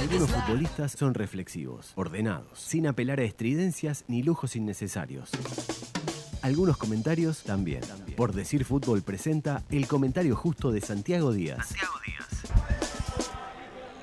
Algunos 0.00 0.30
futbolistas 0.30 0.92
son 0.92 1.12
reflexivos, 1.12 1.92
ordenados, 1.94 2.58
sin 2.58 2.86
apelar 2.86 3.20
a 3.20 3.24
estridencias 3.24 4.04
ni 4.08 4.22
lujos 4.22 4.56
innecesarios. 4.56 5.30
Algunos 6.40 6.78
comentarios 6.78 7.42
también. 7.42 7.82
Por 8.16 8.32
decir 8.32 8.64
fútbol 8.64 9.02
presenta 9.02 9.62
el 9.70 9.86
comentario 9.86 10.34
justo 10.36 10.72
de 10.72 10.80
Santiago 10.80 11.32
Díaz. 11.32 11.74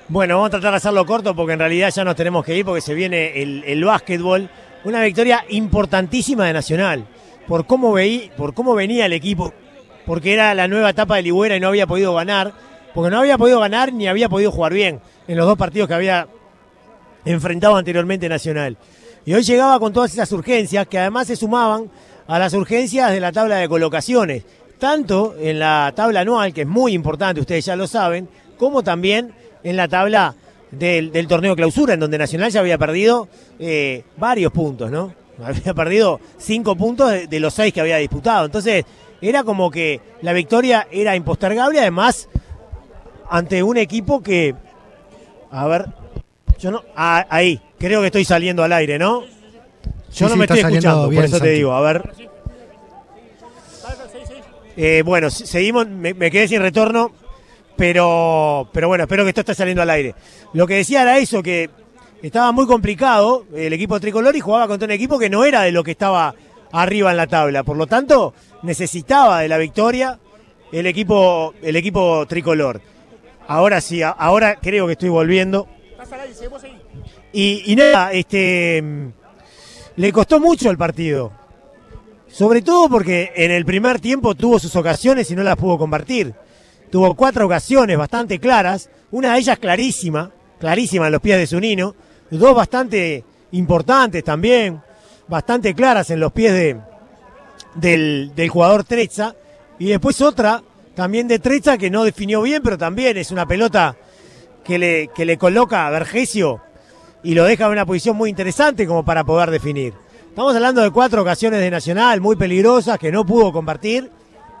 Bueno, 0.08 0.36
vamos 0.36 0.48
a 0.48 0.50
tratar 0.52 0.70
de 0.70 0.76
hacerlo 0.76 1.04
corto 1.04 1.34
porque 1.34 1.54
en 1.54 1.58
realidad 1.58 1.90
ya 1.92 2.04
nos 2.04 2.14
tenemos 2.14 2.44
que 2.44 2.56
ir 2.56 2.64
porque 2.64 2.80
se 2.80 2.94
viene 2.94 3.42
el, 3.42 3.64
el 3.64 3.84
básquetbol. 3.84 4.48
Una 4.84 5.02
victoria 5.02 5.44
importantísima 5.48 6.46
de 6.46 6.52
Nacional. 6.52 7.08
Por 7.48 7.66
cómo, 7.66 7.92
veí, 7.92 8.30
por 8.36 8.54
cómo 8.54 8.76
venía 8.76 9.06
el 9.06 9.12
equipo. 9.14 9.52
Porque 10.06 10.32
era 10.32 10.54
la 10.54 10.68
nueva 10.68 10.90
etapa 10.90 11.16
de 11.16 11.22
Ligüera 11.22 11.56
y 11.56 11.60
no 11.60 11.66
había 11.66 11.88
podido 11.88 12.14
ganar. 12.14 12.54
Porque 12.98 13.12
no 13.12 13.20
había 13.20 13.38
podido 13.38 13.60
ganar 13.60 13.92
ni 13.92 14.08
había 14.08 14.28
podido 14.28 14.50
jugar 14.50 14.72
bien 14.74 14.98
en 15.28 15.36
los 15.36 15.46
dos 15.46 15.56
partidos 15.56 15.86
que 15.86 15.94
había 15.94 16.26
enfrentado 17.24 17.76
anteriormente 17.76 18.28
Nacional. 18.28 18.76
Y 19.24 19.34
hoy 19.34 19.44
llegaba 19.44 19.78
con 19.78 19.92
todas 19.92 20.12
esas 20.12 20.32
urgencias 20.32 20.84
que 20.88 20.98
además 20.98 21.28
se 21.28 21.36
sumaban 21.36 21.88
a 22.26 22.40
las 22.40 22.54
urgencias 22.54 23.12
de 23.12 23.20
la 23.20 23.30
tabla 23.30 23.54
de 23.54 23.68
colocaciones. 23.68 24.42
Tanto 24.80 25.36
en 25.38 25.60
la 25.60 25.92
tabla 25.94 26.22
anual, 26.22 26.52
que 26.52 26.62
es 26.62 26.66
muy 26.66 26.92
importante, 26.92 27.40
ustedes 27.40 27.66
ya 27.66 27.76
lo 27.76 27.86
saben, 27.86 28.28
como 28.56 28.82
también 28.82 29.32
en 29.62 29.76
la 29.76 29.86
tabla 29.86 30.34
del, 30.72 31.12
del 31.12 31.28
torneo 31.28 31.54
clausura, 31.54 31.94
en 31.94 32.00
donde 32.00 32.18
Nacional 32.18 32.50
ya 32.50 32.58
había 32.58 32.78
perdido 32.78 33.28
eh, 33.60 34.02
varios 34.16 34.50
puntos, 34.50 34.90
¿no? 34.90 35.14
Había 35.44 35.72
perdido 35.72 36.18
cinco 36.36 36.74
puntos 36.74 37.12
de, 37.12 37.28
de, 37.28 37.38
los 37.38 37.54
seis 37.54 37.72
que 37.72 37.80
había 37.80 37.98
disputado. 37.98 38.46
Entonces, 38.46 38.84
era 39.20 39.44
como 39.44 39.70
que 39.70 40.00
la 40.20 40.32
victoria 40.32 40.88
era 40.90 41.14
impostergable, 41.14 41.78
además, 41.78 42.28
ante 43.30 43.62
un 43.62 43.76
equipo 43.76 44.22
que. 44.22 44.54
A 45.50 45.66
ver. 45.66 45.86
Yo 46.58 46.70
no. 46.70 46.82
Ah, 46.96 47.26
ahí. 47.30 47.60
Creo 47.78 48.00
que 48.00 48.06
estoy 48.06 48.24
saliendo 48.24 48.62
al 48.64 48.72
aire, 48.72 48.98
¿no? 48.98 49.22
Yo 49.22 49.28
Sí, 50.10 50.24
no 50.24 50.36
me 50.36 50.44
estoy 50.46 50.60
escuchando, 50.60 51.08
bien, 51.08 51.22
por 51.22 51.24
eso 51.26 51.38
te 51.40 51.50
digo. 51.50 51.72
A 51.72 51.80
ver. 51.80 52.10
Eh, 54.76 55.02
bueno, 55.04 55.30
se- 55.30 55.46
seguimos, 55.46 55.88
me, 55.88 56.14
me 56.14 56.30
quedé 56.30 56.46
sin 56.46 56.60
retorno, 56.60 57.10
pero, 57.76 58.68
pero 58.72 58.88
bueno, 58.88 59.04
espero 59.04 59.24
que 59.24 59.30
esto 59.30 59.40
esté 59.40 59.54
saliendo 59.54 59.82
al 59.82 59.90
aire. 59.90 60.14
Lo 60.52 60.66
que 60.66 60.74
decía 60.74 61.02
era 61.02 61.18
eso, 61.18 61.42
que 61.42 61.68
estaba 62.22 62.52
muy 62.52 62.66
complicado 62.66 63.44
el 63.54 63.72
equipo 63.72 63.98
tricolor 63.98 64.34
y 64.36 64.40
jugaba 64.40 64.68
contra 64.68 64.86
un 64.86 64.92
equipo 64.92 65.18
que 65.18 65.30
no 65.30 65.44
era 65.44 65.62
de 65.62 65.72
lo 65.72 65.82
que 65.82 65.90
estaba 65.92 66.34
arriba 66.72 67.10
en 67.10 67.16
la 67.16 67.26
tabla. 67.26 67.64
Por 67.64 67.76
lo 67.76 67.86
tanto, 67.86 68.34
necesitaba 68.62 69.40
de 69.40 69.48
la 69.48 69.58
victoria 69.58 70.18
el 70.70 70.86
equipo, 70.86 71.54
el 71.62 71.74
equipo 71.76 72.24
tricolor. 72.28 72.80
Ahora 73.48 73.80
sí, 73.80 74.02
ahora 74.02 74.56
creo 74.60 74.86
que 74.86 74.92
estoy 74.92 75.08
volviendo. 75.08 75.66
Y, 77.32 77.62
y 77.72 77.76
nada, 77.76 78.12
este 78.12 78.82
mm, 78.82 79.08
le 79.96 80.12
costó 80.12 80.38
mucho 80.38 80.70
el 80.70 80.76
partido. 80.76 81.32
Sobre 82.28 82.60
todo 82.60 82.90
porque 82.90 83.32
en 83.34 83.50
el 83.50 83.64
primer 83.64 84.00
tiempo 84.00 84.34
tuvo 84.34 84.58
sus 84.58 84.76
ocasiones 84.76 85.30
y 85.30 85.34
no 85.34 85.42
las 85.42 85.56
pudo 85.56 85.78
compartir. 85.78 86.34
Tuvo 86.90 87.14
cuatro 87.14 87.46
ocasiones 87.46 87.96
bastante 87.96 88.38
claras, 88.38 88.90
una 89.10 89.32
de 89.32 89.38
ellas 89.38 89.58
clarísima, 89.58 90.30
clarísima 90.60 91.06
en 91.06 91.12
los 91.12 91.22
pies 91.22 91.38
de 91.38 91.46
Zunino, 91.46 91.94
dos 92.30 92.54
bastante 92.54 93.24
importantes 93.52 94.22
también, 94.24 94.82
bastante 95.26 95.74
claras 95.74 96.10
en 96.10 96.20
los 96.20 96.32
pies 96.32 96.52
de, 96.52 96.76
del, 97.76 98.32
del 98.36 98.48
jugador 98.50 98.84
Trezza, 98.84 99.34
y 99.78 99.86
después 99.86 100.20
otra 100.20 100.62
también 100.98 101.28
de 101.28 101.38
Trezza 101.38 101.78
que 101.78 101.90
no 101.90 102.02
definió 102.02 102.42
bien, 102.42 102.60
pero 102.60 102.76
también 102.76 103.16
es 103.18 103.30
una 103.30 103.46
pelota 103.46 103.94
que 104.64 104.80
le, 104.80 105.10
que 105.14 105.24
le 105.24 105.38
coloca 105.38 105.86
a 105.86 105.90
Vergesio 105.90 106.60
y 107.22 107.36
lo 107.36 107.44
deja 107.44 107.66
en 107.66 107.70
una 107.70 107.86
posición 107.86 108.16
muy 108.16 108.28
interesante 108.28 108.84
como 108.84 109.04
para 109.04 109.22
poder 109.22 109.52
definir. 109.52 109.94
Estamos 110.28 110.56
hablando 110.56 110.82
de 110.82 110.90
cuatro 110.90 111.22
ocasiones 111.22 111.60
de 111.60 111.70
Nacional 111.70 112.20
muy 112.20 112.34
peligrosas 112.34 112.98
que 112.98 113.12
no 113.12 113.24
pudo 113.24 113.52
compartir 113.52 114.10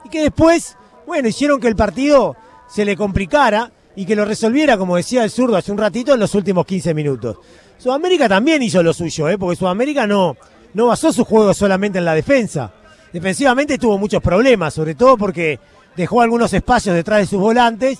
y 0.04 0.08
que 0.10 0.22
después, 0.22 0.76
bueno, 1.08 1.26
hicieron 1.26 1.58
que 1.58 1.66
el 1.66 1.74
partido 1.74 2.36
se 2.68 2.84
le 2.84 2.96
complicara 2.96 3.72
y 3.96 4.06
que 4.06 4.14
lo 4.14 4.24
resolviera, 4.24 4.78
como 4.78 4.94
decía 4.94 5.24
el 5.24 5.32
zurdo 5.32 5.56
hace 5.56 5.72
un 5.72 5.78
ratito, 5.78 6.14
en 6.14 6.20
los 6.20 6.36
últimos 6.36 6.64
15 6.66 6.94
minutos. 6.94 7.38
Sudamérica 7.78 8.28
también 8.28 8.62
hizo 8.62 8.80
lo 8.80 8.92
suyo, 8.92 9.28
¿eh? 9.28 9.36
porque 9.36 9.56
Sudamérica 9.56 10.06
no, 10.06 10.36
no 10.72 10.86
basó 10.86 11.12
su 11.12 11.24
juego 11.24 11.52
solamente 11.52 11.98
en 11.98 12.04
la 12.04 12.14
defensa. 12.14 12.72
Defensivamente 13.12 13.76
tuvo 13.76 13.98
muchos 13.98 14.22
problemas, 14.22 14.74
sobre 14.74 14.94
todo 14.94 15.16
porque 15.16 15.58
dejó 15.98 16.22
algunos 16.22 16.52
espacios 16.54 16.94
detrás 16.94 17.18
de 17.18 17.26
sus 17.26 17.40
volantes 17.40 17.98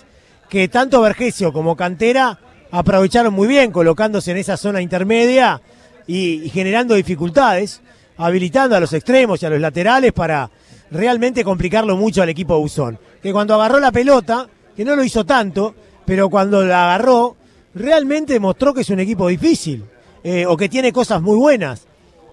que 0.49 0.69
tanto 0.69 1.01
Vergesio 1.01 1.53
como 1.53 1.77
Cantera 1.77 2.39
aprovecharon 2.71 3.35
muy 3.35 3.49
bien, 3.49 3.73
colocándose 3.73 4.31
en 4.31 4.37
esa 4.37 4.57
zona 4.57 4.81
intermedia 4.81 5.61
y, 6.07 6.49
generando 6.51 6.95
dificultades, 6.95 7.83
habilitando 8.17 8.77
a 8.77 8.81
los 8.81 8.93
extremos 8.93 9.43
y 9.43 9.47
a 9.47 9.51
los 9.51 9.61
laterales 9.61 10.13
para 10.13 10.49
realmente 10.93 11.43
complicarlo 11.43 11.97
mucho 11.97 12.23
al 12.23 12.29
equipo 12.29 12.59
Buzón. 12.59 13.01
Que 13.21 13.33
cuando 13.33 13.55
agarró 13.55 13.81
la 13.81 13.91
pelota, 13.91 14.47
que 14.77 14.85
no 14.85 14.95
lo 14.95 15.03
hizo 15.03 15.27
tanto, 15.27 15.75
pero 16.07 16.31
cuando 16.31 16.65
la 16.65 16.85
agarró, 16.85 17.37
realmente 17.75 18.39
mostró 18.39 18.73
que 18.73 18.83
es 18.83 18.91
un 18.91 19.01
equipo 19.01 19.27
difícil 19.27 19.85
eh, 20.23 20.47
o 20.47 20.57
que 20.57 20.69
tiene 20.69 20.93
cosas 20.93 21.21
muy 21.21 21.37
buenas. 21.37 21.83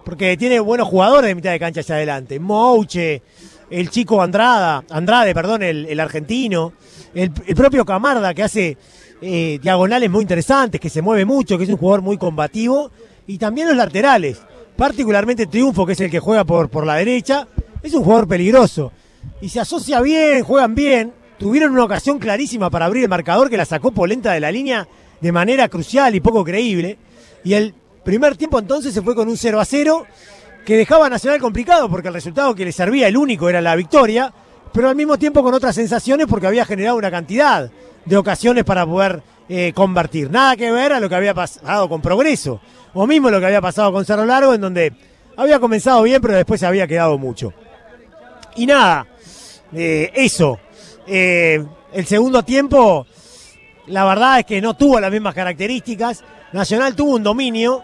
Porque 0.05 0.37
tiene 0.37 0.59
buenos 0.59 0.87
jugadores 0.87 1.29
de 1.29 1.35
mitad 1.35 1.51
de 1.51 1.59
cancha 1.59 1.81
hacia 1.81 1.95
adelante. 1.95 2.39
Mouche, 2.39 3.23
el 3.69 3.89
chico 3.89 4.21
Andrada, 4.21 4.83
Andrade, 4.89 5.33
perdón, 5.33 5.63
el, 5.63 5.85
el 5.85 5.99
argentino, 5.99 6.73
el, 7.13 7.31
el 7.45 7.55
propio 7.55 7.85
Camarda 7.85 8.33
que 8.33 8.43
hace 8.43 8.77
eh, 9.21 9.59
diagonales 9.61 10.09
muy 10.09 10.21
interesantes, 10.21 10.79
que 10.79 10.89
se 10.89 11.01
mueve 11.01 11.25
mucho, 11.25 11.57
que 11.57 11.63
es 11.63 11.69
un 11.69 11.77
jugador 11.77 12.01
muy 12.01 12.17
combativo, 12.17 12.91
y 13.27 13.37
también 13.37 13.67
los 13.67 13.77
laterales, 13.77 14.41
particularmente 14.75 15.47
Triunfo, 15.47 15.85
que 15.85 15.93
es 15.93 15.99
el 16.01 16.11
que 16.11 16.19
juega 16.19 16.43
por, 16.43 16.69
por 16.69 16.85
la 16.85 16.95
derecha, 16.95 17.47
es 17.81 17.93
un 17.93 18.03
jugador 18.03 18.27
peligroso. 18.27 18.91
Y 19.41 19.49
se 19.49 19.59
asocia 19.59 20.01
bien, 20.01 20.43
juegan 20.43 20.75
bien, 20.75 21.13
tuvieron 21.39 21.71
una 21.71 21.85
ocasión 21.85 22.19
clarísima 22.19 22.69
para 22.69 22.85
abrir 22.85 23.03
el 23.03 23.09
marcador 23.09 23.49
que 23.49 23.57
la 23.57 23.65
sacó 23.65 23.91
Polenta 23.91 24.33
de 24.33 24.39
la 24.39 24.51
línea 24.51 24.87
de 25.21 25.31
manera 25.31 25.69
crucial 25.69 26.13
y 26.13 26.19
poco 26.19 26.43
creíble, 26.43 26.97
y 27.43 27.53
el 27.53 27.73
primer 28.03 28.35
tiempo 28.35 28.59
entonces 28.59 28.93
se 28.93 29.01
fue 29.01 29.15
con 29.15 29.27
un 29.27 29.37
0 29.37 29.59
a 29.59 29.65
0 29.65 30.05
que 30.65 30.75
dejaba 30.75 31.05
a 31.05 31.09
Nacional 31.09 31.39
complicado 31.39 31.89
porque 31.89 32.07
el 32.07 32.13
resultado 32.13 32.55
que 32.55 32.65
le 32.65 32.71
servía 32.71 33.07
el 33.07 33.15
único 33.15 33.47
era 33.47 33.61
la 33.61 33.75
victoria, 33.75 34.33
pero 34.73 34.89
al 34.89 34.95
mismo 34.95 35.17
tiempo 35.17 35.43
con 35.43 35.53
otras 35.53 35.75
sensaciones 35.75 36.25
porque 36.27 36.47
había 36.47 36.65
generado 36.65 36.97
una 36.97 37.11
cantidad 37.11 37.69
de 38.03 38.17
ocasiones 38.17 38.63
para 38.63 38.85
poder 38.85 39.21
eh, 39.47 39.71
convertir. 39.75 40.29
Nada 40.31 40.55
que 40.55 40.71
ver 40.71 40.93
a 40.93 40.99
lo 40.99 41.07
que 41.07 41.15
había 41.15 41.33
pasado 41.33 41.87
con 41.87 42.01
Progreso, 42.01 42.59
o 42.93 43.05
mismo 43.05 43.29
lo 43.29 43.39
que 43.39 43.45
había 43.45 43.61
pasado 43.61 43.91
con 43.91 44.05
Cerro 44.05 44.25
Largo, 44.25 44.53
en 44.53 44.61
donde 44.61 44.91
había 45.37 45.59
comenzado 45.59 46.01
bien, 46.01 46.21
pero 46.21 46.33
después 46.35 46.59
se 46.59 46.65
había 46.65 46.87
quedado 46.87 47.17
mucho. 47.17 47.53
Y 48.55 48.65
nada, 48.65 49.05
eh, 49.73 50.11
eso. 50.15 50.59
Eh, 51.05 51.63
el 51.93 52.05
segundo 52.05 52.43
tiempo, 52.43 53.05
la 53.87 54.03
verdad 54.05 54.39
es 54.39 54.45
que 54.45 54.61
no 54.61 54.75
tuvo 54.75 54.99
las 54.99 55.11
mismas 55.11 55.35
características. 55.35 56.23
Nacional 56.53 56.95
tuvo 56.95 57.15
un 57.15 57.23
dominio, 57.23 57.83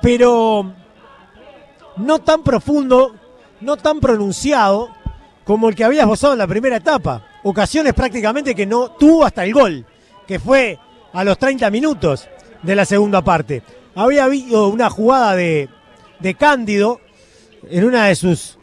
pero 0.00 0.74
no 1.98 2.20
tan 2.20 2.42
profundo, 2.42 3.14
no 3.60 3.76
tan 3.76 4.00
pronunciado 4.00 4.90
como 5.44 5.68
el 5.68 5.74
que 5.74 5.84
había 5.84 6.02
esbozado 6.02 6.34
en 6.34 6.38
la 6.38 6.46
primera 6.46 6.76
etapa. 6.76 7.24
Ocasiones 7.42 7.94
prácticamente 7.94 8.54
que 8.54 8.66
no 8.66 8.90
tuvo 8.90 9.24
hasta 9.24 9.44
el 9.44 9.54
gol, 9.54 9.86
que 10.26 10.38
fue 10.38 10.78
a 11.12 11.24
los 11.24 11.38
30 11.38 11.70
minutos 11.70 12.28
de 12.62 12.76
la 12.76 12.84
segunda 12.84 13.22
parte. 13.22 13.62
Había 13.94 14.24
habido 14.24 14.68
una 14.68 14.90
jugada 14.90 15.34
de, 15.34 15.68
de 16.20 16.34
Cándido 16.34 17.00
en 17.70 17.84
una 17.84 18.06
de 18.06 18.14
sus 18.14 18.58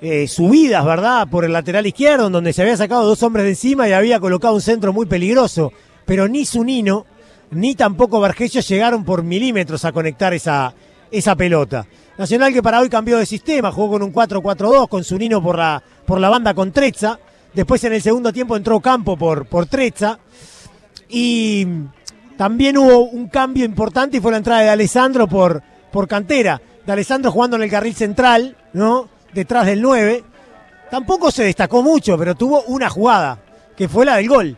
eh, 0.00 0.28
subidas, 0.28 0.84
¿verdad? 0.84 1.26
Por 1.28 1.44
el 1.44 1.52
lateral 1.52 1.86
izquierdo, 1.86 2.30
donde 2.30 2.52
se 2.52 2.62
había 2.62 2.76
sacado 2.76 3.04
dos 3.04 3.22
hombres 3.22 3.44
de 3.44 3.50
encima 3.50 3.88
y 3.88 3.92
había 3.92 4.20
colocado 4.20 4.54
un 4.54 4.60
centro 4.60 4.92
muy 4.92 5.06
peligroso. 5.06 5.72
Pero 6.04 6.28
ni 6.28 6.46
Zunino, 6.46 7.06
ni 7.50 7.74
tampoco 7.74 8.20
Vergesio 8.20 8.60
llegaron 8.60 9.04
por 9.04 9.22
milímetros 9.22 9.84
a 9.84 9.92
conectar 9.92 10.34
esa, 10.34 10.74
esa 11.10 11.34
pelota. 11.36 11.86
Nacional 12.18 12.52
que 12.52 12.62
para 12.62 12.80
hoy 12.80 12.88
cambió 12.88 13.18
de 13.18 13.26
sistema, 13.26 13.70
jugó 13.70 13.92
con 13.92 14.02
un 14.02 14.12
4-4-2, 14.12 14.88
con 14.88 15.04
Zunino 15.04 15.42
por 15.42 15.58
la, 15.58 15.82
por 16.06 16.18
la 16.18 16.30
banda 16.30 16.54
con 16.54 16.72
Trezza. 16.72 17.18
Después 17.52 17.82
en 17.84 17.92
el 17.92 18.02
segundo 18.02 18.32
tiempo 18.32 18.56
entró 18.56 18.80
Campo 18.80 19.16
por, 19.16 19.46
por 19.46 19.66
Trezza. 19.66 20.18
Y 21.08 21.66
también 22.36 22.78
hubo 22.78 23.04
un 23.04 23.28
cambio 23.28 23.64
importante 23.64 24.16
y 24.16 24.20
fue 24.20 24.30
la 24.30 24.38
entrada 24.38 24.62
de 24.62 24.70
Alessandro 24.70 25.26
por, 25.26 25.62
por 25.92 26.08
Cantera. 26.08 26.60
De 26.84 26.92
Alessandro 26.92 27.32
jugando 27.32 27.56
en 27.56 27.62
el 27.62 27.70
carril 27.70 27.94
central, 27.94 28.56
¿no? 28.72 29.08
Detrás 29.32 29.66
del 29.66 29.82
9. 29.82 30.24
Tampoco 30.90 31.30
se 31.30 31.44
destacó 31.44 31.82
mucho, 31.82 32.16
pero 32.16 32.34
tuvo 32.34 32.62
una 32.62 32.88
jugada, 32.88 33.38
que 33.76 33.88
fue 33.88 34.06
la 34.06 34.16
del 34.16 34.28
gol. 34.28 34.56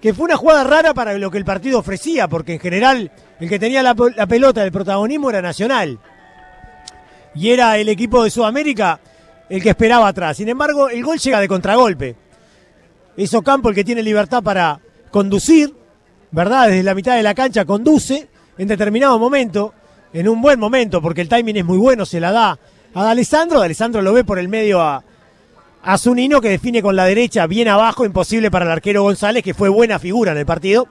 Que 0.00 0.14
fue 0.14 0.24
una 0.24 0.36
jugada 0.36 0.64
rara 0.64 0.94
para 0.94 1.16
lo 1.18 1.30
que 1.30 1.38
el 1.38 1.44
partido 1.44 1.78
ofrecía, 1.78 2.28
porque 2.28 2.54
en 2.54 2.60
general 2.60 3.10
el 3.38 3.48
que 3.48 3.58
tenía 3.58 3.82
la, 3.82 3.94
pelota 3.94 4.62
del 4.62 4.72
protagonismo 4.72 5.30
era 5.30 5.42
Nacional. 5.42 5.98
Y 7.34 7.50
era 7.50 7.76
el 7.78 7.88
equipo 7.88 8.24
de 8.24 8.30
Sudamérica 8.30 9.00
el 9.48 9.62
que 9.62 9.70
esperaba 9.70 10.08
atrás. 10.08 10.36
Sin 10.36 10.48
embargo, 10.48 10.88
el 10.88 11.04
gol 11.04 11.18
llega 11.18 11.40
de 11.40 11.48
contragolpe. 11.48 12.16
Es 13.16 13.34
Ocampo 13.34 13.68
el 13.68 13.74
que 13.74 13.84
tiene 13.84 14.02
libertad 14.02 14.42
para 14.42 14.80
conducir 15.10 15.74
¿verdad? 16.30 16.68
Desde 16.68 16.82
la 16.82 16.94
mitad 16.94 17.16
de 17.16 17.22
la 17.22 17.34
cancha 17.34 17.64
conduce 17.64 18.28
en 18.56 18.68
determinado 18.68 19.18
momento, 19.18 19.74
en 20.12 20.28
un 20.28 20.40
buen 20.40 20.58
momento, 20.58 21.00
porque 21.00 21.20
el 21.20 21.28
timing 21.28 21.56
es 21.56 21.64
muy 21.64 21.78
bueno, 21.78 22.04
se 22.06 22.20
la 22.20 22.32
da 22.32 22.58
a 22.94 23.10
Alessandro. 23.10 23.60
Alessandro 23.60 24.02
lo 24.02 24.12
ve 24.12 24.24
por 24.24 24.38
el 24.38 24.48
medio 24.48 24.80
a, 24.80 25.02
a 25.82 25.98
Zunino, 25.98 26.40
que 26.40 26.50
define 26.50 26.82
con 26.82 26.96
la 26.96 27.06
derecha 27.06 27.46
bien 27.46 27.68
abajo, 27.68 28.04
imposible 28.04 28.50
para 28.50 28.66
el 28.66 28.70
arquero 28.70 29.02
González, 29.02 29.42
que 29.42 29.54
fue 29.54 29.68
buena 29.68 29.98
figura 29.98 30.32
en 30.32 30.38
el 30.38 30.46
partido. 30.46 30.88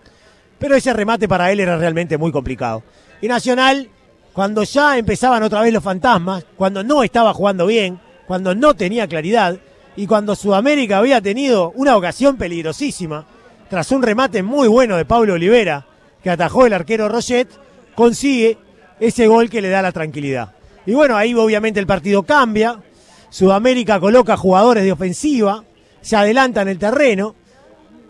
Pero 0.58 0.76
ese 0.76 0.94
remate 0.94 1.28
para 1.28 1.52
él 1.52 1.60
era 1.60 1.78
realmente 1.78 2.18
muy 2.18 2.32
complicado. 2.32 2.84
Y 3.22 3.28
Nacional, 3.28 3.90
cuando 4.34 4.64
ya 4.64 4.98
empezaban 4.98 5.44
otra 5.44 5.62
vez 5.62 5.74
los 5.74 5.84
fantasmas, 5.84 6.46
cuando 6.56 6.84
no 6.84 7.04
estaba 7.04 7.34
jugando 7.34 7.66
bien, 7.66 8.00
cuando 8.28 8.56
no 8.56 8.74
tenía 8.74 9.08
claridad, 9.08 9.58
y 9.96 10.08
cuando 10.08 10.36
Sudamérica 10.36 10.98
había 10.98 11.22
tenido 11.22 11.72
una 11.76 11.98
ocasión 11.98 12.38
peligrosísima, 12.38 13.26
tras 13.70 13.92
un 13.92 14.02
remate 14.02 14.44
muy 14.44 14.68
bueno 14.68 14.98
de 14.98 15.06
Pablo 15.06 15.34
Olivera, 15.34 15.86
que 16.24 16.30
atajó 16.30 16.66
el 16.66 16.74
arquero 16.74 17.10
Roget, 17.10 17.50
consigue 17.96 18.58
ese 19.00 19.28
gol 19.28 19.50
que 19.50 19.62
le 19.62 19.70
da 19.70 19.82
la 19.82 19.92
tranquilidad. 19.92 20.54
Y 20.86 20.94
bueno, 20.94 21.16
ahí 21.18 21.34
obviamente 21.34 21.80
el 21.80 21.88
partido 21.88 22.24
cambia, 22.24 22.80
Sudamérica 23.30 24.00
coloca 24.00 24.38
jugadores 24.38 24.84
de 24.84 24.92
ofensiva, 24.92 25.64
se 26.02 26.16
adelanta 26.16 26.62
en 26.62 26.70
el 26.70 26.80
terreno, 26.80 27.36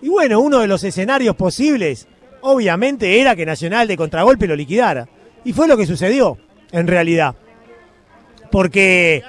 y 0.01 0.10
bueno, 0.10 0.39
uno 0.39 0.60
de 0.60 0.68
los 0.68 0.83
escenarios 0.83 1.36
posibles, 1.36 2.07
obviamente, 2.42 3.19
era 3.19 3.36
que 3.36 3.45
Nacional 3.45 3.88
de 3.88 3.98
contragolpe 3.98 4.48
lo 4.48 4.56
liquidara. 4.56 5.10
Y 5.44 5.54
fue 5.54 5.68
lo 5.68 5.75
que 5.75 5.86
sucedió, 5.86 6.38
en 6.71 6.88
realidad. 6.88 7.36
Porque 8.51 9.24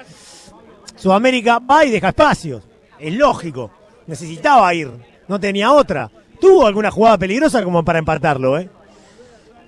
Sudamérica 0.95 1.59
va 1.59 1.85
y 1.85 1.91
deja 1.91 2.09
espacios. 2.09 2.63
Es 2.99 3.13
lógico. 3.13 3.71
Necesitaba 4.07 4.73
ir. 4.73 4.89
No 5.27 5.39
tenía 5.39 5.71
otra 5.71 6.09
tuvo 6.41 6.65
alguna 6.67 6.91
jugada 6.91 7.17
peligrosa 7.17 7.63
como 7.63 7.85
para 7.85 7.99
empatarlo, 7.99 8.59
¿eh? 8.59 8.69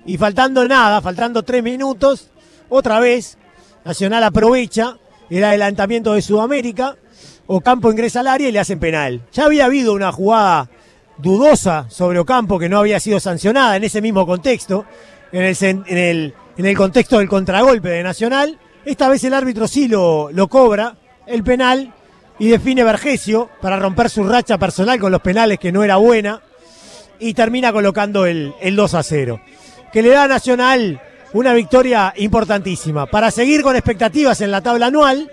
Y 0.04 0.18
faltando 0.18 0.68
nada, 0.68 1.00
faltando 1.00 1.42
tres 1.42 1.62
minutos, 1.62 2.28
otra 2.68 3.00
vez 3.00 3.38
Nacional 3.86 4.24
aprovecha 4.24 4.98
el 5.38 5.44
adelantamiento 5.44 6.14
de 6.14 6.22
Sudamérica, 6.22 6.96
Ocampo 7.46 7.90
ingresa 7.90 8.20
al 8.20 8.28
área 8.28 8.48
y 8.48 8.52
le 8.52 8.58
hacen 8.58 8.78
penal. 8.78 9.20
Ya 9.32 9.44
había 9.44 9.66
habido 9.66 9.92
una 9.92 10.12
jugada 10.12 10.70
dudosa 11.18 11.86
sobre 11.90 12.18
Ocampo 12.18 12.58
que 12.58 12.68
no 12.68 12.78
había 12.78 13.00
sido 13.00 13.20
sancionada 13.20 13.76
en 13.76 13.84
ese 13.84 14.00
mismo 14.00 14.26
contexto, 14.26 14.86
en 15.32 15.84
el, 15.86 16.76
contexto 16.76 17.18
del 17.18 17.28
contragolpe 17.28 17.90
de 17.90 18.02
Nacional. 18.02 18.58
Esta 18.84 19.08
vez 19.08 19.24
el 19.24 19.34
árbitro 19.34 19.68
sí 19.68 19.88
lo, 19.88 20.30
lo 20.30 20.48
cobra, 20.48 20.96
el 21.26 21.42
penal, 21.42 21.92
y 22.38 22.48
define 22.48 22.84
Vergesio 22.84 23.50
para 23.60 23.78
romper 23.78 24.10
su 24.10 24.24
racha 24.24 24.58
personal 24.58 24.98
con 24.98 25.12
los 25.12 25.20
penales 25.20 25.58
que 25.58 25.72
no 25.72 25.84
era 25.84 25.96
buena 25.96 26.40
y 27.18 27.34
termina 27.34 27.72
colocando 27.72 28.26
el, 28.26 28.54
el 28.60 28.76
2 28.76 28.94
a 28.94 29.02
0. 29.02 29.40
Que 29.92 30.02
le 30.02 30.10
da 30.10 30.24
a 30.24 30.28
Nacional 30.28 31.00
una 31.34 31.52
victoria 31.52 32.14
importantísima 32.16 33.06
para 33.06 33.30
seguir 33.30 33.62
con 33.62 33.76
expectativas 33.76 34.40
en 34.40 34.50
la 34.50 34.62
tabla 34.62 34.86
anual, 34.86 35.30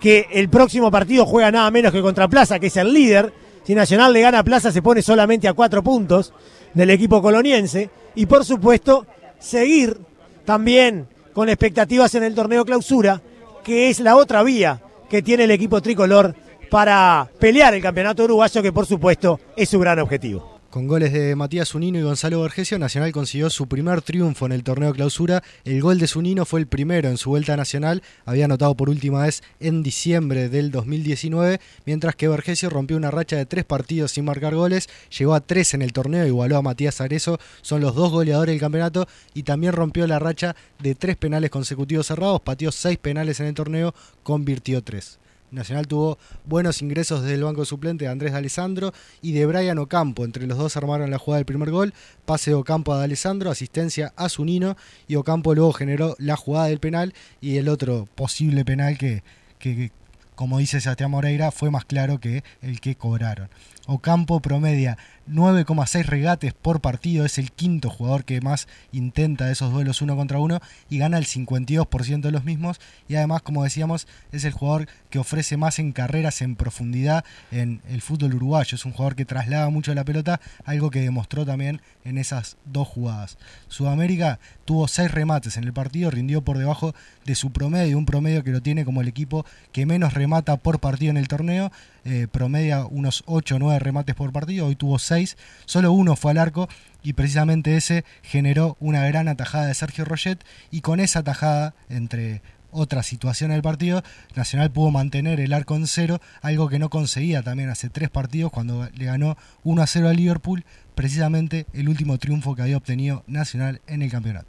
que 0.00 0.28
el 0.30 0.48
próximo 0.48 0.90
partido 0.90 1.24
juega 1.24 1.50
nada 1.50 1.70
menos 1.70 1.90
que 1.90 2.02
contra 2.02 2.28
Plaza, 2.28 2.58
que 2.58 2.66
es 2.66 2.76
el 2.76 2.92
líder. 2.92 3.32
Si 3.64 3.74
Nacional 3.74 4.12
le 4.12 4.20
gana 4.20 4.40
a 4.40 4.44
Plaza 4.44 4.70
se 4.70 4.82
pone 4.82 5.00
solamente 5.00 5.48
a 5.48 5.54
cuatro 5.54 5.82
puntos 5.82 6.32
del 6.74 6.90
equipo 6.90 7.22
coloniense. 7.22 7.88
Y 8.14 8.26
por 8.26 8.44
supuesto, 8.44 9.06
seguir 9.38 9.98
también 10.44 11.06
con 11.32 11.48
expectativas 11.48 12.14
en 12.14 12.24
el 12.24 12.34
torneo 12.34 12.64
clausura, 12.64 13.22
que 13.64 13.88
es 13.88 14.00
la 14.00 14.16
otra 14.16 14.42
vía 14.42 14.82
que 15.08 15.22
tiene 15.22 15.44
el 15.44 15.50
equipo 15.50 15.80
tricolor 15.80 16.34
para 16.70 17.30
pelear 17.38 17.72
el 17.72 17.82
campeonato 17.82 18.24
uruguayo, 18.24 18.62
que 18.62 18.72
por 18.72 18.84
supuesto 18.84 19.40
es 19.56 19.68
su 19.68 19.78
gran 19.78 19.98
objetivo. 19.98 20.51
Con 20.72 20.88
goles 20.88 21.12
de 21.12 21.36
Matías 21.36 21.68
Zunino 21.68 21.98
y 21.98 22.02
Gonzalo 22.02 22.38
Borgesio, 22.38 22.78
Nacional 22.78 23.12
consiguió 23.12 23.50
su 23.50 23.66
primer 23.66 24.00
triunfo 24.00 24.46
en 24.46 24.52
el 24.52 24.64
torneo 24.64 24.94
clausura. 24.94 25.42
El 25.66 25.82
gol 25.82 25.98
de 25.98 26.08
Zunino 26.08 26.46
fue 26.46 26.60
el 26.60 26.66
primero 26.66 27.10
en 27.10 27.18
su 27.18 27.28
vuelta 27.28 27.58
nacional, 27.58 28.02
había 28.24 28.46
anotado 28.46 28.74
por 28.74 28.88
última 28.88 29.24
vez 29.24 29.42
en 29.60 29.82
diciembre 29.82 30.48
del 30.48 30.70
2019, 30.70 31.60
mientras 31.84 32.16
que 32.16 32.26
Borgesio 32.26 32.70
rompió 32.70 32.96
una 32.96 33.10
racha 33.10 33.36
de 33.36 33.44
tres 33.44 33.66
partidos 33.66 34.12
sin 34.12 34.24
marcar 34.24 34.54
goles, 34.54 34.88
llegó 35.18 35.34
a 35.34 35.40
tres 35.40 35.74
en 35.74 35.82
el 35.82 35.92
torneo, 35.92 36.26
igualó 36.26 36.56
a 36.56 36.62
Matías 36.62 37.02
Arezo, 37.02 37.38
son 37.60 37.82
los 37.82 37.94
dos 37.94 38.10
goleadores 38.10 38.54
del 38.54 38.60
campeonato 38.60 39.06
y 39.34 39.42
también 39.42 39.74
rompió 39.74 40.06
la 40.06 40.20
racha 40.20 40.56
de 40.78 40.94
tres 40.94 41.18
penales 41.18 41.50
consecutivos 41.50 42.06
cerrados, 42.06 42.40
pateó 42.40 42.72
seis 42.72 42.96
penales 42.96 43.40
en 43.40 43.46
el 43.48 43.54
torneo, 43.54 43.94
convirtió 44.22 44.82
tres. 44.82 45.18
Nacional 45.52 45.86
tuvo 45.86 46.18
buenos 46.44 46.82
ingresos 46.82 47.22
desde 47.22 47.34
el 47.34 47.44
banco 47.44 47.64
suplente 47.64 48.06
de 48.06 48.10
Andrés 48.10 48.32
de 48.32 48.38
Alessandro 48.38 48.92
y 49.20 49.32
de 49.32 49.46
Brian 49.46 49.78
Ocampo. 49.78 50.24
Entre 50.24 50.46
los 50.46 50.58
dos 50.58 50.76
armaron 50.76 51.10
la 51.10 51.18
jugada 51.18 51.38
del 51.38 51.46
primer 51.46 51.70
gol. 51.70 51.92
Pase 52.24 52.50
de 52.50 52.54
Ocampo 52.54 52.94
a 52.94 53.02
Alessandro, 53.02 53.50
asistencia 53.50 54.12
a 54.16 54.28
Zunino 54.28 54.76
y 55.06 55.16
Ocampo 55.16 55.54
luego 55.54 55.72
generó 55.72 56.16
la 56.18 56.36
jugada 56.36 56.66
del 56.66 56.80
penal 56.80 57.14
y 57.40 57.58
el 57.58 57.68
otro 57.68 58.08
posible 58.14 58.64
penal 58.64 58.96
que, 58.96 59.22
que 59.58 59.92
como 60.34 60.58
dice 60.58 60.80
Sebastián 60.80 61.10
Moreira, 61.10 61.50
fue 61.50 61.70
más 61.70 61.84
claro 61.84 62.18
que 62.18 62.42
el 62.62 62.80
que 62.80 62.96
cobraron. 62.96 63.48
Ocampo 63.86 64.40
promedia 64.40 64.96
9,6 65.30 66.04
regates 66.04 66.52
por 66.52 66.80
partido, 66.80 67.24
es 67.24 67.38
el 67.38 67.52
quinto 67.52 67.90
jugador 67.90 68.24
que 68.24 68.40
más 68.40 68.66
intenta 68.92 69.50
esos 69.50 69.72
duelos 69.72 70.02
uno 70.02 70.16
contra 70.16 70.38
uno 70.38 70.60
y 70.90 70.98
gana 70.98 71.18
el 71.18 71.26
52% 71.26 72.20
de 72.20 72.30
los 72.30 72.44
mismos. 72.44 72.80
Y 73.08 73.16
además, 73.16 73.42
como 73.42 73.64
decíamos, 73.64 74.06
es 74.32 74.44
el 74.44 74.52
jugador 74.52 74.88
que 75.10 75.18
ofrece 75.18 75.56
más 75.56 75.78
en 75.78 75.92
carreras 75.92 76.42
en 76.42 76.56
profundidad 76.56 77.24
en 77.50 77.82
el 77.88 78.02
fútbol 78.02 78.34
uruguayo, 78.34 78.74
es 78.74 78.84
un 78.84 78.92
jugador 78.92 79.14
que 79.14 79.24
traslada 79.24 79.68
mucho 79.70 79.94
la 79.94 80.04
pelota, 80.04 80.40
algo 80.64 80.90
que 80.90 81.00
demostró 81.00 81.44
también 81.46 81.80
en 82.04 82.18
esas 82.18 82.56
dos 82.64 82.88
jugadas. 82.88 83.38
Sudamérica 83.68 84.38
tuvo 84.64 84.88
6 84.88 85.10
remates 85.10 85.56
en 85.56 85.64
el 85.64 85.72
partido, 85.72 86.10
rindió 86.10 86.42
por 86.42 86.58
debajo 86.58 86.94
de 87.24 87.34
su 87.34 87.52
promedio, 87.52 87.98
un 87.98 88.06
promedio 88.06 88.42
que 88.42 88.50
lo 88.50 88.60
tiene 88.60 88.84
como 88.84 89.00
el 89.00 89.08
equipo 89.08 89.44
que 89.72 89.86
menos 89.86 90.14
remata 90.14 90.56
por 90.56 90.80
partido 90.80 91.10
en 91.10 91.16
el 91.16 91.28
torneo, 91.28 91.70
eh, 92.04 92.26
promedia 92.30 92.84
unos 92.86 93.22
8 93.26 93.56
o 93.56 93.58
9 93.58 93.71
remates 93.80 94.14
por 94.14 94.32
partido, 94.32 94.66
hoy 94.66 94.76
tuvo 94.76 94.98
6, 94.98 95.36
solo 95.64 95.92
uno 95.92 96.16
fue 96.16 96.32
al 96.32 96.38
arco 96.38 96.68
y 97.02 97.12
precisamente 97.12 97.76
ese 97.76 98.04
generó 98.22 98.76
una 98.80 99.06
gran 99.06 99.28
atajada 99.28 99.66
de 99.66 99.74
Sergio 99.74 100.04
Roget 100.04 100.44
y 100.70 100.80
con 100.80 101.00
esa 101.00 101.20
atajada 101.20 101.74
entre 101.88 102.42
otra 102.72 103.02
situación 103.02 103.50
del 103.50 103.62
partido, 103.62 104.02
Nacional 104.34 104.72
pudo 104.72 104.90
mantener 104.90 105.40
el 105.40 105.52
arco 105.52 105.76
en 105.76 105.86
cero, 105.86 106.20
algo 106.40 106.68
que 106.68 106.78
no 106.78 106.90
conseguía 106.90 107.42
también 107.42 107.68
hace 107.68 107.90
tres 107.90 108.10
partidos 108.10 108.50
cuando 108.50 108.88
le 108.94 109.04
ganó 109.04 109.36
1 109.62 109.82
a 109.82 109.86
0 109.86 110.08
a 110.08 110.12
Liverpool, 110.12 110.64
precisamente 110.94 111.66
el 111.74 111.88
último 111.88 112.18
triunfo 112.18 112.56
que 112.56 112.62
había 112.62 112.78
obtenido 112.78 113.22
Nacional 113.26 113.82
en 113.86 114.02
el 114.02 114.10
campeonato. 114.10 114.48